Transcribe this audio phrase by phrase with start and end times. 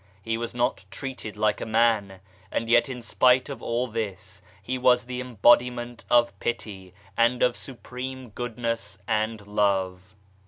[0.23, 4.79] He was not treated like a man and yet in spite of all this He
[4.79, 10.15] was the embodiment of Pity and of supreme Goodness and Love.